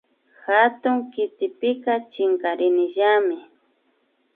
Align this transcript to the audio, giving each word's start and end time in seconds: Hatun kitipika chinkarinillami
Hatun 0.45 0.97
kitipika 1.13 1.93
chinkarinillami 2.11 3.37